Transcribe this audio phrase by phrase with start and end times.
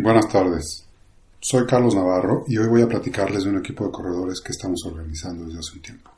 [0.00, 0.84] Buenas tardes.
[1.40, 4.80] Soy Carlos Navarro y hoy voy a platicarles de un equipo de corredores que estamos
[4.86, 6.12] organizando desde hace un tiempo.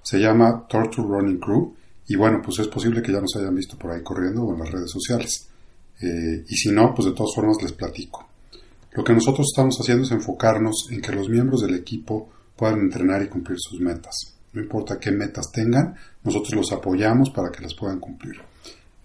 [0.00, 1.74] Se llama Turtle Running Crew
[2.06, 4.60] y bueno, pues es posible que ya nos hayan visto por ahí corriendo o en
[4.60, 5.48] las redes sociales.
[6.00, 8.28] Eh, y si no, pues de todas formas les platico.
[8.92, 13.24] Lo que nosotros estamos haciendo es enfocarnos en que los miembros del equipo puedan entrenar
[13.24, 14.36] y cumplir sus metas.
[14.52, 18.36] No importa qué metas tengan, nosotros los apoyamos para que las puedan cumplir.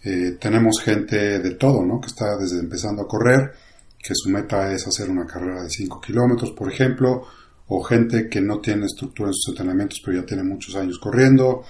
[0.03, 1.99] Eh, tenemos gente de todo, ¿no?
[1.99, 3.51] Que está desde empezando a correr,
[4.01, 7.23] que su meta es hacer una carrera de 5 kilómetros, por ejemplo,
[7.67, 11.63] o gente que no tiene estructura en sus entrenamientos pero ya tiene muchos años corriendo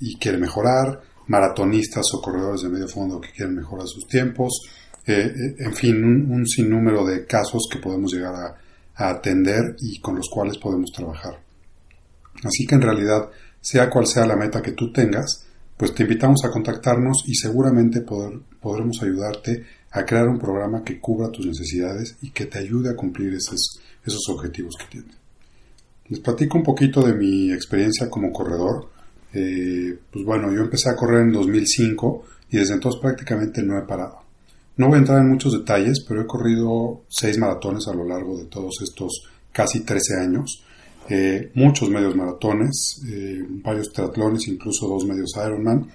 [0.00, 4.68] y quiere mejorar, maratonistas o corredores de medio fondo que quieren mejorar sus tiempos,
[5.06, 8.56] eh, eh, en fin, un, sinnúmero de casos que podemos llegar a,
[9.00, 11.40] atender y con los cuales podemos trabajar.
[12.44, 16.44] Así que en realidad, sea cual sea la meta que tú tengas, pues te invitamos
[16.44, 22.30] a contactarnos y seguramente podremos ayudarte a crear un programa que cubra tus necesidades y
[22.30, 25.16] que te ayude a cumplir esos, esos objetivos que tienes.
[26.08, 28.88] Les platico un poquito de mi experiencia como corredor.
[29.32, 33.82] Eh, pues bueno, yo empecé a correr en 2005 y desde entonces prácticamente no he
[33.82, 34.20] parado.
[34.76, 38.38] No voy a entrar en muchos detalles, pero he corrido seis maratones a lo largo
[38.38, 40.64] de todos estos casi 13 años.
[41.10, 45.88] Eh, muchos medios maratones, eh, varios triatlones, incluso dos medios Ironman.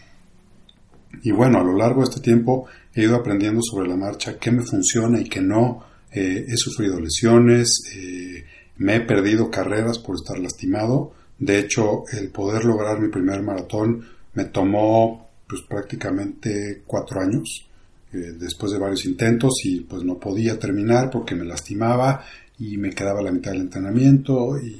[1.24, 4.52] Y bueno, a lo largo de este tiempo he ido aprendiendo sobre la marcha qué
[4.52, 5.84] me funciona y qué no.
[6.12, 8.46] Eh, he sufrido lesiones, eh,
[8.78, 11.14] me he perdido carreras por estar lastimado.
[11.40, 17.68] De hecho, el poder lograr mi primer maratón me tomó pues prácticamente cuatro años
[18.12, 22.26] eh, después de varios intentos y pues no podía terminar porque me lastimaba
[22.60, 24.78] y me quedaba la mitad del entrenamiento y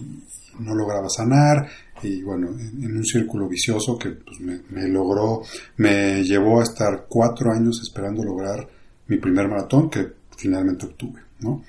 [0.60, 1.68] no lograba sanar
[2.04, 5.42] y bueno, en, un círculo vicioso que pues, me, logró,
[5.78, 8.68] me llevó a estar cuatro años esperando lograr
[9.08, 11.64] mi primer maratón que finalmente obtuve, ¿no?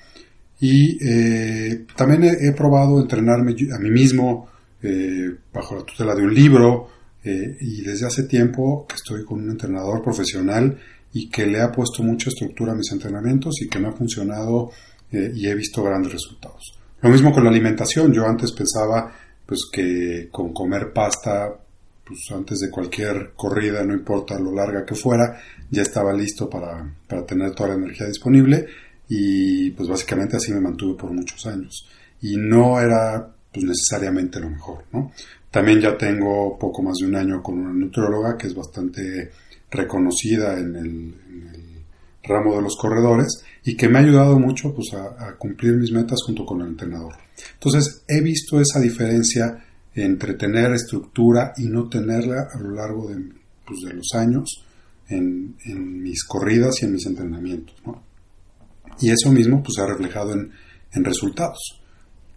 [0.59, 4.47] Y eh, también he, probado entrenarme a mí mismo
[4.81, 6.87] eh, bajo la tutela de un libro
[7.23, 10.77] eh, y desde hace tiempo que estoy con un entrenador profesional
[11.11, 14.71] y que le ha puesto mucha estructura a mis entrenamientos y que me ha funcionado
[15.11, 16.77] y he visto grandes resultados.
[17.01, 18.11] Lo mismo con la alimentación.
[18.11, 19.13] Yo antes pensaba
[19.45, 21.55] pues que con comer pasta,
[22.05, 25.39] pues antes de cualquier corrida, no importa lo larga que fuera,
[25.69, 28.65] ya estaba listo para, para tener toda la energía disponible
[29.09, 31.87] y pues básicamente así me mantuve por muchos años.
[32.21, 35.11] Y no era pues necesariamente lo mejor, ¿no?
[35.49, 39.31] También ya tengo poco más de un año con una nutrióloga que es bastante
[39.71, 41.15] reconocida en el,
[42.27, 46.19] ramo de los corredores y que me ha ayudado mucho pues, a, cumplir mis metas
[46.25, 47.15] junto con el entrenador.
[47.53, 49.63] Entonces he visto esa diferencia
[49.93, 53.15] entre tener estructura y no tenerla a lo largo de,
[53.65, 54.65] pues, de los años
[55.07, 55.55] en,
[56.01, 57.75] mis corridas y en mis entrenamientos.
[58.99, 60.51] Y eso mismo pues, se ha reflejado en,
[60.93, 61.81] en, resultados.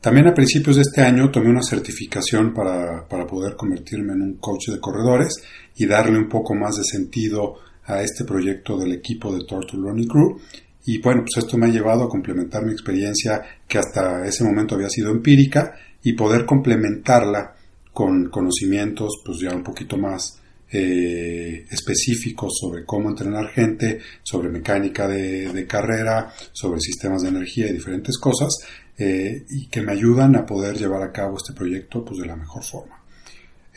[0.00, 4.34] También a principios de este año tomé una certificación para, para poder convertirme en un
[4.34, 5.34] coach de corredores
[5.76, 7.56] y darle un poco más de sentido
[7.88, 10.38] a este proyecto del equipo de Turtle Running Crew.
[10.84, 14.74] Y bueno, pues esto me ha llevado a complementar mi experiencia que hasta ese momento
[14.74, 17.54] había sido empírica y poder complementarla
[17.92, 20.38] con conocimientos pues ya un poquito más
[20.70, 27.72] eh, específicos sobre cómo entrenar gente, sobre mecánica de, carrera, sobre sistemas de energía y
[27.72, 28.54] diferentes cosas,
[28.98, 32.36] eh, y que me ayudan a poder llevar a cabo este proyecto pues de la
[32.36, 32.97] mejor forma.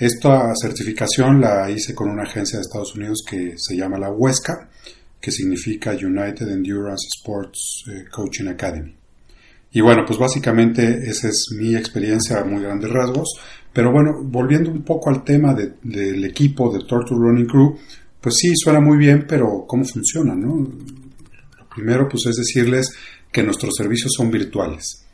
[0.01, 4.67] Esta certificación la hice con una agencia de Estados Unidos que se llama la Huesca,
[5.19, 8.95] que significa United Endurance Sports eh, Coaching Academy.
[9.71, 13.29] Y bueno, pues básicamente esa es mi experiencia a muy grandes rasgos.
[13.71, 17.77] Pero bueno, volviendo un poco al tema del equipo de Turtle Running Crew,
[18.19, 20.33] pues sí, suena muy bien, pero ¿cómo funciona?
[20.33, 20.67] No?
[21.59, 22.89] Lo primero pues es decirles
[23.31, 25.05] que nuestros servicios son virtuales.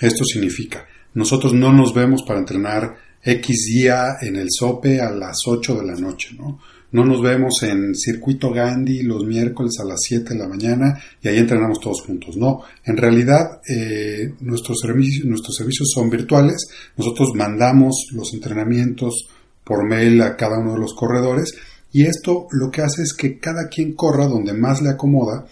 [0.00, 5.46] Esto significa, nosotros no nos vemos para entrenar X día en el SOPE a las
[5.46, 6.60] 8 de la noche, ¿no?
[6.92, 11.28] No nos vemos en Circuito Gandhi los miércoles a las 7 de la mañana y
[11.28, 12.36] ahí entrenamos todos juntos.
[12.36, 16.68] No, en realidad eh, nuestros, servicios, nuestros servicios son virtuales.
[16.96, 19.28] Nosotros mandamos los entrenamientos
[19.62, 21.54] por mail a cada uno de los corredores
[21.92, 25.46] y esto lo que hace es que cada quien corra donde más le acomoda,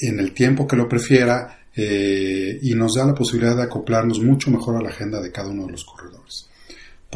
[0.00, 4.50] en el tiempo que lo prefiera, eh, y nos da la posibilidad de acoplarnos mucho
[4.50, 6.48] mejor a la agenda de cada uno de los corredores.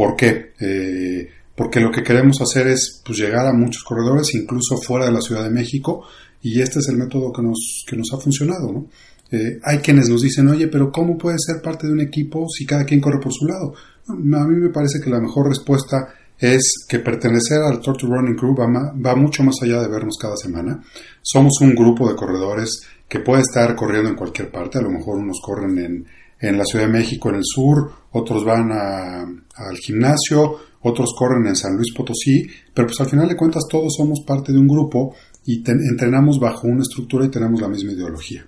[0.01, 0.55] ¿Por qué?
[0.59, 5.13] Eh, porque lo que queremos hacer es pues, llegar a muchos corredores, incluso fuera de
[5.13, 6.07] la Ciudad de México,
[6.41, 8.87] y este es el método que nos, que nos ha funcionado.
[9.31, 12.65] Eh, hay quienes nos dicen, oye, pero ¿cómo puede ser parte de un equipo si
[12.65, 13.75] cada quien corre por su lado?
[14.09, 16.09] A mí me parece que la mejor respuesta
[16.39, 20.39] es que pertenecer al Torture Running Crew va, va, mucho más allá de vernos cada
[20.39, 20.83] semana.
[21.21, 24.79] Somos un grupo de corredores que puede estar corriendo en cualquier parte.
[24.79, 26.07] A lo mejor unos corren en,
[26.41, 31.57] en la Ciudad de México, en el sur, otros van al gimnasio, otros corren en
[31.57, 35.15] San Luis Potosí, pero pues al final de cuentas todos somos parte de un grupo
[35.45, 38.47] y entrenamos bajo una estructura y tenemos la misma ideología.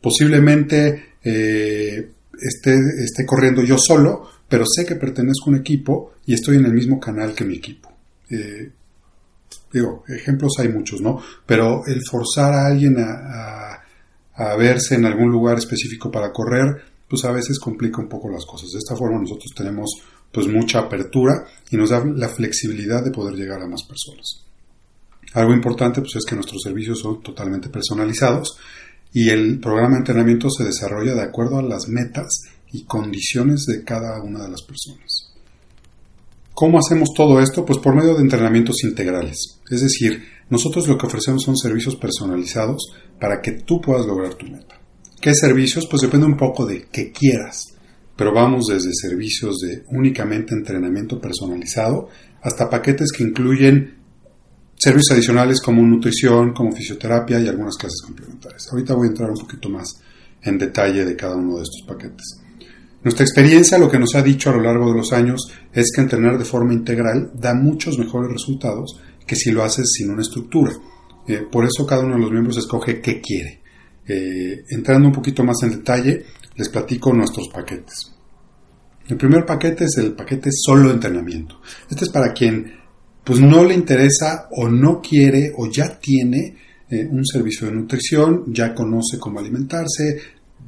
[0.00, 2.74] Posiblemente eh, esté,
[3.04, 6.72] esté corriendo yo solo, pero sé que pertenezco a un equipo y estoy en el
[6.72, 7.92] mismo canal que mi equipo.
[8.30, 8.70] Eh,
[9.72, 11.20] digo, ejemplos hay muchos, ¿no?
[11.46, 13.82] Pero el forzar a alguien a,
[14.34, 18.44] a, verse en algún lugar específico para correr, pues a veces complica un poco las
[18.44, 18.70] cosas.
[18.72, 19.90] De esta forma nosotros tenemos
[20.30, 24.44] pues mucha apertura y nos da la flexibilidad de poder llegar a más personas.
[25.34, 28.58] Algo importante pues es que nuestros servicios son totalmente personalizados
[29.12, 33.84] y el programa de entrenamiento se desarrolla de acuerdo a las metas y condiciones de
[33.84, 35.32] cada una de las personas.
[36.52, 37.64] ¿Cómo hacemos todo esto?
[37.64, 39.60] Pues por medio de entrenamientos integrales.
[39.70, 44.46] Es decir, nosotros lo que ofrecemos son servicios personalizados para que tú puedas lograr tu
[44.46, 44.78] meta.
[45.20, 45.86] ¿Qué servicios?
[45.90, 47.74] Pues depende un poco de qué quieras.
[48.16, 52.08] Pero vamos desde servicios de únicamente entrenamiento personalizado
[52.42, 53.96] hasta paquetes que incluyen
[54.76, 58.68] servicios adicionales como nutrición, como fisioterapia y algunas clases complementarias.
[58.70, 60.00] Ahorita voy a entrar un poquito más
[60.42, 62.40] en detalle de cada uno de estos paquetes.
[63.02, 66.00] Nuestra experiencia lo que nos ha dicho a lo largo de los años es que
[66.00, 70.72] entrenar de forma integral da muchos mejores resultados que si lo haces sin una estructura.
[71.26, 73.62] Eh, por eso cada uno de los miembros escoge qué quiere.
[74.08, 76.24] Eh, entrando un poquito más en detalle,
[76.56, 78.12] les platico nuestros paquetes.
[79.06, 81.60] El primer paquete es el paquete solo entrenamiento.
[81.88, 82.72] Este es para quien
[83.24, 86.56] pues no le interesa o no quiere o ya tiene
[86.90, 90.18] eh, un servicio de nutrición, ya conoce cómo alimentarse,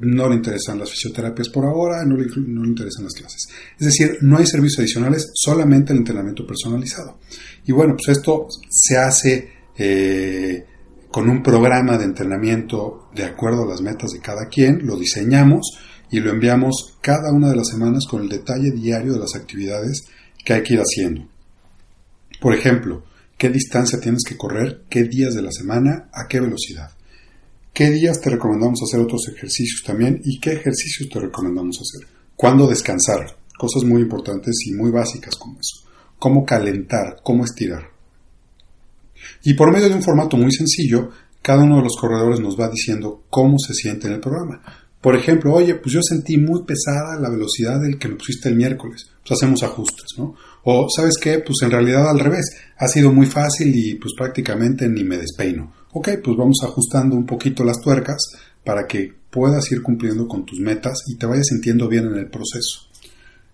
[0.01, 3.49] no le interesan las fisioterapias por ahora, no le, no le, interesan las clases.
[3.79, 7.19] Es decir, no hay servicios adicionales, solamente el entrenamiento personalizado.
[7.67, 10.65] Y bueno, pues esto se hace eh,
[11.11, 15.79] con un programa de entrenamiento de acuerdo a las metas de cada quien, lo diseñamos
[16.11, 20.05] y lo enviamos cada una de las semanas con el detalle diario de las actividades
[20.45, 21.29] que hay que ir haciendo.
[22.41, 23.05] Por ejemplo,
[23.37, 26.91] qué distancia tienes que correr, qué días de la semana, a qué velocidad.
[27.73, 32.09] ¿Qué días te recomendamos hacer otros ejercicios también y qué ejercicios te recomendamos hacer?
[32.35, 33.37] ¿Cuándo descansar?
[33.57, 35.87] Cosas muy importantes y muy básicas como eso.
[36.19, 37.21] ¿Cómo calentar?
[37.23, 37.91] ¿Cómo estirar?
[39.45, 41.11] Y por medio de un formato muy sencillo,
[41.43, 44.61] cada uno de los corredores nos va diciendo cómo se siente en el programa.
[45.01, 48.57] Por ejemplo, oye, pues yo sentí muy pesada la velocidad del que me pusiste el
[48.57, 49.09] miércoles.
[49.27, 50.35] Pues hacemos ajustes, ¿no?
[50.65, 51.39] O, ¿sabes qué?
[51.39, 52.45] Pues en realidad al revés.
[52.77, 55.73] Ha sido muy fácil y pues prácticamente ni me despeino.
[55.93, 58.19] Ok, pues vamos ajustando un poquito las tuercas
[58.63, 62.29] para que puedas ir cumpliendo con tus metas y te vayas sintiendo bien en el
[62.29, 62.89] proceso.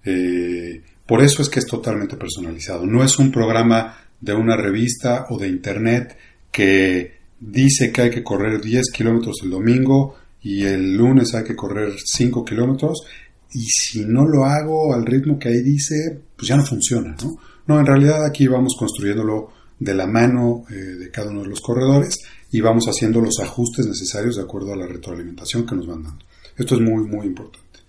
[0.05, 2.87] Eh, por eso es que es totalmente personalizado.
[2.87, 6.17] No es un programa de una revista o de internet
[6.51, 11.57] que dice que hay que correr 10 kilómetros el domingo y el lunes hay que
[11.57, 13.07] correr 5 kilómetros
[13.53, 17.17] y si no lo hago al ritmo que ahí dice, pues ya no funciona,
[17.67, 17.81] ¿no?
[17.81, 22.17] En realidad aquí vamos construyéndolo de la mano eh, de cada uno de los corredores
[22.51, 26.25] y vamos haciendo los ajustes necesarios de acuerdo a la retroalimentación que nos van dando.
[26.57, 27.81] Esto es muy, muy importante.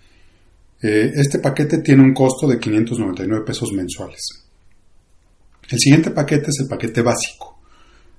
[0.82, 4.22] Eh, este paquete tiene un costo de 599 pesos mensuales.
[5.70, 7.60] El siguiente paquete es el paquete básico.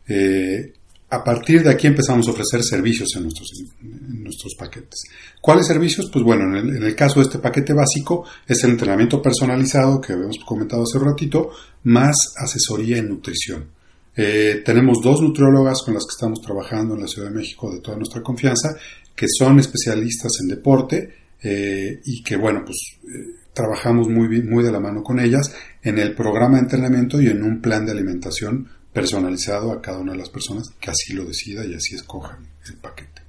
[0.07, 0.73] Eh,
[1.11, 3.49] a partir de aquí empezamos a ofrecer servicios en nuestros,
[3.81, 5.05] nuestros paquetes.
[5.41, 6.11] ¿Cuáles servicios?
[6.13, 10.39] Pues bueno, en el, caso de este paquete básico es el entrenamiento personalizado que habíamos
[10.47, 11.51] comentado hace un ratito,
[11.85, 13.71] más asesoría en nutrición.
[14.15, 17.81] Eh, tenemos dos nutriólogas con las que estamos trabajando en la Ciudad de México de
[17.81, 18.77] toda nuestra confianza,
[19.15, 24.73] que son especialistas en deporte eh, y que, bueno, pues eh, trabajamos muy, muy de
[24.73, 28.69] la mano con ellas en el programa de entrenamiento y en un plan de alimentación
[29.01, 32.77] personalizado a cada una de las personas que así lo decida y así escojan el
[32.77, 33.23] paquete.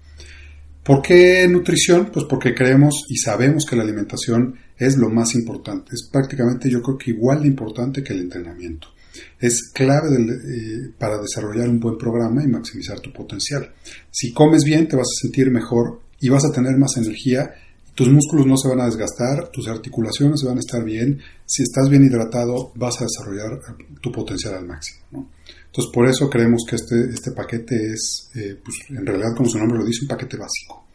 [0.84, 2.10] ¿Por qué nutrición?
[2.12, 5.92] Pues porque creemos y sabemos que la alimentación es lo más importante.
[5.94, 8.88] Es prácticamente yo creo que igual de importante que el entrenamiento.
[9.40, 13.72] Es clave eh, para desarrollar un buen programa y maximizar tu potencial.
[14.10, 17.54] Si comes bien te vas a sentir mejor y vas a tener más energía
[18.00, 21.90] tus músculos no se van a desgastar, tus articulaciones van a estar bien, si estás
[21.90, 23.60] bien hidratado vas a desarrollar
[24.02, 25.30] tu potencial al máximo.
[25.70, 29.60] Entonces por eso creemos que este, este paquete es, eh, pues, en realidad como su
[29.60, 30.86] nombre lo dice, un paquete básico.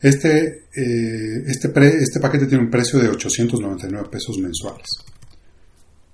[0.00, 4.86] Este, eh, este, este, paquete tiene un precio de 899 pesos mensuales.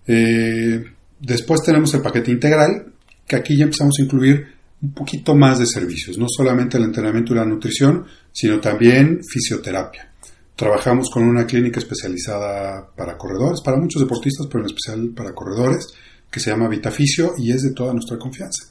[0.06, 0.82] Eh,
[1.20, 2.92] después tenemos el paquete integral,
[3.26, 4.46] que aquí ya empezamos a incluir
[4.80, 10.10] un poquito más de servicios, no solamente el entrenamiento y la nutrición, sino también fisioterapia.
[10.56, 15.92] Trabajamos con una clínica especializada para corredores, para muchos deportistas, pero en especial para corredores,
[16.32, 18.64] que se llama Vitafisio y es de toda nuestra confianza.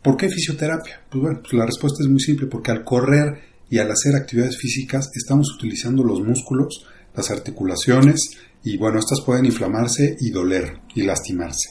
[0.00, 1.00] ¿Por qué fisioterapia?
[1.10, 4.56] Pues bueno, pues la respuesta es muy simple, porque al correr y al hacer actividades
[4.56, 6.86] físicas estamos utilizando los músculos,
[7.16, 8.20] las articulaciones
[8.62, 11.70] y bueno, estas pueden inflamarse y doler y lastimarse.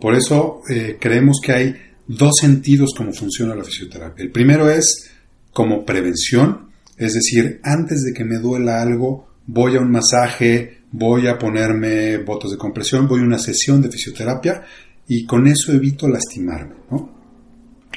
[0.00, 1.74] Por eso eh, creemos que hay
[2.06, 4.24] dos sentidos como funciona la fisioterapia.
[4.24, 5.10] El primero es
[5.52, 11.26] como prevención, es decir, antes de que me duela algo, voy a un masaje, voy
[11.26, 14.62] a ponerme botas de compresión, voy a una sesión de fisioterapia
[15.08, 16.76] y con eso evito lastimarme.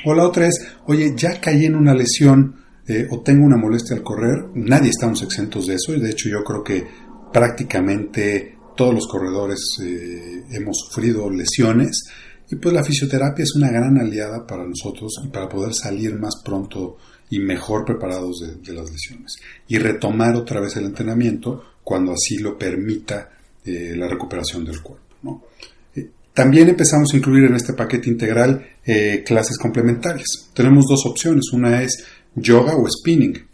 [0.04, 2.56] O la otra es, oye, ya caí en una lesión
[2.88, 6.28] eh, o tengo una molestia al correr, nadie estamos exentos de eso y de hecho
[6.28, 6.88] yo creo que
[7.32, 12.04] prácticamente todos los corredores eh, hemos sufrido lesiones
[12.50, 16.42] y pues la fisioterapia es una gran aliada para nosotros y para poder salir más
[16.44, 16.98] pronto
[17.30, 19.36] y mejor preparados de, las lesiones.
[19.68, 23.30] Y retomar otra vez el entrenamiento cuando así lo permita
[23.66, 25.48] eh, la recuperación del cuerpo.
[25.96, 30.50] Eh, también empezamos a incluir en este paquete integral eh, clases complementarias.
[30.54, 31.46] Tenemos dos opciones.
[31.52, 32.06] Una es
[32.36, 33.46] yoga o spinning.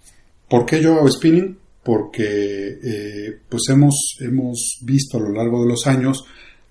[0.48, 1.58] ¿Por qué yoga o spinning?
[1.84, 6.24] Porque pues hemos, hemos visto a lo largo de los años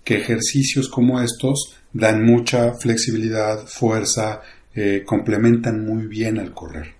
[0.05, 4.41] que ejercicios como estos dan mucha flexibilidad, fuerza,
[4.75, 6.95] eh, complementan muy bien al correr.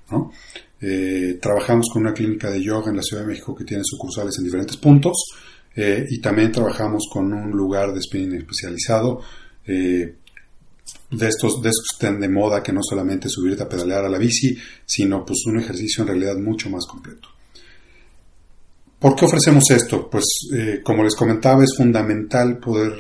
[0.79, 4.37] Eh, trabajamos con una clínica de yoga en la Ciudad de México que tiene sucursales
[4.37, 5.15] en diferentes puntos
[5.75, 9.23] eh, y también trabajamos con un lugar de spinning especializado
[9.65, 10.17] de
[11.29, 14.19] estos, de estos que están de moda que no solamente subirte a pedalear a la
[14.19, 17.29] bici, sino pues un ejercicio en realidad mucho más completo.
[18.99, 20.11] ¿Por qué ofrecemos esto?
[20.11, 20.25] Pues
[20.83, 22.93] como les comentaba es fundamental poder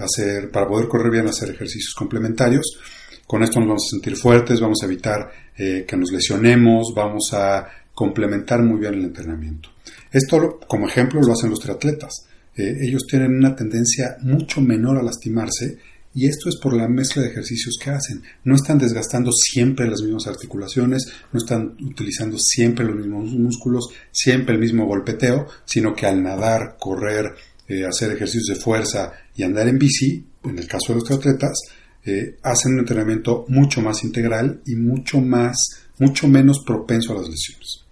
[0.00, 2.78] hacer, para poder correr bien, hacer ejercicios complementarios
[3.26, 7.32] con esto nos vamos a sentir fuertes, vamos a evitar eh, que nos lesionemos, vamos
[7.32, 9.70] a complementar muy bien el entrenamiento.
[10.12, 12.26] Esto, como ejemplo, lo hacen los triatletas.
[12.54, 15.78] Eh, ellos tienen una tendencia mucho menor a lastimarse
[16.14, 18.22] y esto es por la mezcla de ejercicios que hacen.
[18.44, 24.54] No están desgastando siempre las mismas articulaciones, no están utilizando siempre los mismos músculos, siempre
[24.54, 27.34] el mismo golpeteo, sino que al nadar, correr,
[27.68, 31.60] eh, hacer ejercicios de fuerza y andar en bici, en el caso de los triatletas,
[32.06, 35.56] eh, hacen un entrenamiento mucho más integral y mucho más,
[35.98, 37.84] mucho menos propenso a las lesiones.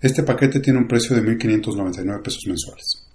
[0.00, 3.06] Este paquete tiene un precio de 1.599 pesos mensuales.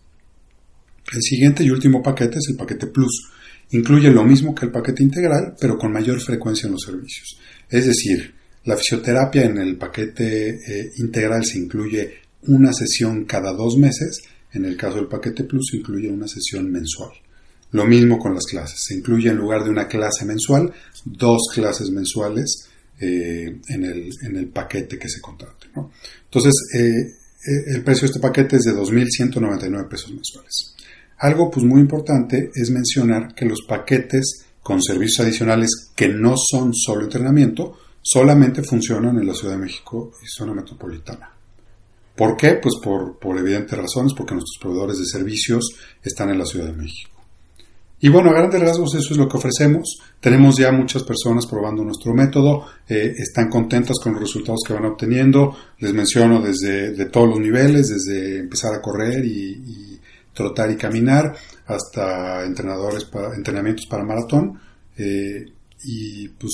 [1.13, 3.29] El siguiente y último paquete es el paquete Plus.
[3.71, 7.39] Incluye lo mismo que el paquete integral, pero con mayor frecuencia en los servicios.
[7.69, 8.33] Es decir,
[8.65, 12.13] la fisioterapia en el paquete eh, integral se incluye
[12.47, 14.21] una sesión cada dos meses,
[14.53, 17.11] en el caso del paquete Plus incluye una sesión mensual.
[17.71, 18.79] Lo mismo con las clases.
[18.83, 20.73] Se incluye en lugar de una clase mensual,
[21.05, 25.67] dos clases mensuales eh, en, el, paquete que se contrate.
[26.25, 30.75] Entonces, eh, eh, el precio de este paquete es de 2.199 pesos mensuales.
[31.19, 36.73] Algo pues muy importante es mencionar que los paquetes con servicios adicionales que no son
[36.73, 41.31] solo entrenamiento, solamente funcionan en la Ciudad de México y zona metropolitana.
[42.15, 42.59] ¿Por qué?
[42.61, 45.69] Pues por, por evidentes razones, porque nuestros proveedores de servicios
[46.03, 47.18] están en la Ciudad de México.
[48.01, 49.99] Y bueno, a grandes rasgos eso es lo que ofrecemos.
[50.19, 54.85] Tenemos ya muchas personas probando nuestro método, eh, están contentas con los resultados que van
[54.85, 55.55] obteniendo.
[55.79, 59.99] Les menciono desde de todos los niveles, desde empezar a correr y,
[60.33, 64.57] trotar y caminar hasta entrenadores entrenamientos para maratón.
[64.97, 65.45] Eh,
[65.83, 66.53] y pues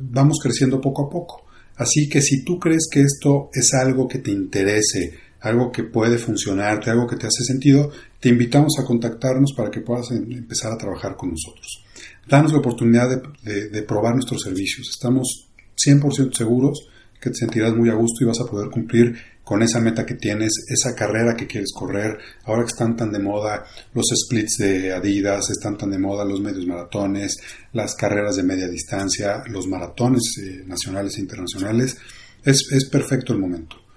[0.00, 1.42] vamos creciendo poco a poco.
[1.76, 6.18] Así que si tú crees que esto es algo que te interese, algo que puede
[6.18, 7.90] funcionarte, algo que te hace sentido,
[8.20, 11.84] te invitamos a contactarnos para que puedas em, empezar a trabajar con nosotros.
[12.26, 14.88] Danos la oportunidad de, probar nuestros servicios.
[14.90, 16.88] Estamos 100% seguros
[17.20, 20.14] que te sentirás muy a gusto y vas a poder cumplir con esa meta que
[20.14, 22.18] tienes, esa carrera que quieres correr.
[22.44, 23.64] Ahora que están tan de moda
[23.94, 27.38] los splits de Adidas, están tan de moda los medios maratones,
[27.72, 31.96] las carreras de media distancia, los maratones eh, nacionales e internacionales,
[32.44, 33.87] es, es perfecto el momento.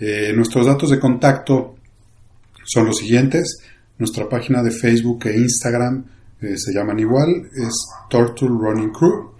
[0.00, 1.76] Eh, nuestros datos de contacto
[2.64, 3.60] son los siguientes.
[3.98, 6.06] Nuestra página de Facebook e Instagram
[6.40, 7.74] eh, se llaman igual, es
[8.08, 9.32] Turtle Running Crew.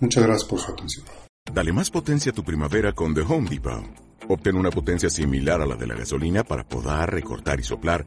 [0.00, 1.06] Muchas gracias por su atención.
[1.52, 3.82] Dale más potencia a tu primavera con The Home Depot.
[4.28, 8.06] Obtén una potencia similar a la de la gasolina para podar, recortar y soplar